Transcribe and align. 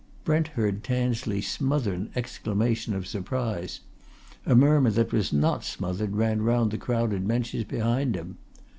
Brent 0.23 0.47
heard 0.57 0.83
Tansley 0.83 1.41
smother 1.43 1.93
an 1.93 2.09
exclamation 2.15 2.95
of 2.95 3.05
surprise; 3.05 3.81
a 4.47 4.55
murmur 4.55 4.89
that 4.89 5.13
was 5.13 5.31
not 5.31 5.63
smothered 5.63 6.15
ran 6.15 6.41
round 6.41 6.71
the 6.71 6.79
crowded 6.79 7.27
benches 7.27 7.65
behind 7.65 8.15
him. 8.15 8.37